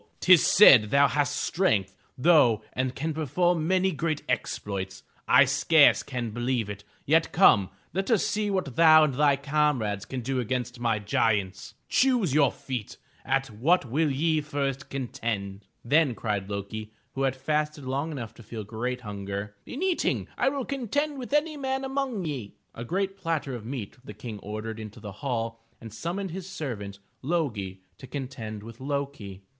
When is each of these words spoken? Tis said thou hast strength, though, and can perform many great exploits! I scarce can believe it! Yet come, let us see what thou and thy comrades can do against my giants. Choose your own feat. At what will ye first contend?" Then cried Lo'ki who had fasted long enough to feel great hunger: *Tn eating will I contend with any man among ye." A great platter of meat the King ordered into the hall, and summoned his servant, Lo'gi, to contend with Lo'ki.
Tis 0.19 0.43
said 0.47 0.89
thou 0.89 1.07
hast 1.07 1.35
strength, 1.35 1.95
though, 2.17 2.63
and 2.73 2.95
can 2.95 3.13
perform 3.13 3.67
many 3.67 3.91
great 3.91 4.23
exploits! 4.27 5.03
I 5.27 5.45
scarce 5.45 6.01
can 6.01 6.31
believe 6.31 6.71
it! 6.71 6.83
Yet 7.05 7.31
come, 7.31 7.69
let 7.93 8.09
us 8.09 8.25
see 8.25 8.49
what 8.49 8.75
thou 8.75 9.03
and 9.03 9.13
thy 9.13 9.35
comrades 9.35 10.05
can 10.05 10.21
do 10.21 10.39
against 10.39 10.79
my 10.79 10.97
giants. 10.97 11.75
Choose 11.87 12.33
your 12.33 12.45
own 12.47 12.51
feat. 12.53 12.97
At 13.23 13.51
what 13.51 13.85
will 13.85 14.09
ye 14.11 14.41
first 14.41 14.89
contend?" 14.89 15.67
Then 15.85 16.15
cried 16.15 16.49
Lo'ki 16.49 16.89
who 17.13 17.21
had 17.21 17.35
fasted 17.35 17.83
long 17.85 18.11
enough 18.11 18.33
to 18.33 18.41
feel 18.41 18.63
great 18.63 19.01
hunger: 19.01 19.55
*Tn 19.67 19.83
eating 19.83 20.27
will 20.39 20.61
I 20.61 20.63
contend 20.63 21.19
with 21.19 21.31
any 21.31 21.57
man 21.57 21.83
among 21.83 22.25
ye." 22.25 22.55
A 22.73 22.83
great 22.83 23.15
platter 23.17 23.53
of 23.53 23.67
meat 23.67 23.97
the 24.03 24.15
King 24.15 24.39
ordered 24.39 24.79
into 24.79 24.99
the 24.99 25.11
hall, 25.21 25.61
and 25.79 25.93
summoned 25.93 26.31
his 26.31 26.49
servant, 26.49 26.97
Lo'gi, 27.21 27.81
to 27.99 28.07
contend 28.07 28.63
with 28.63 28.79
Lo'ki. 28.79 29.41